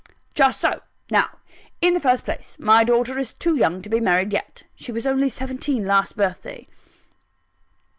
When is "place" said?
2.25-2.57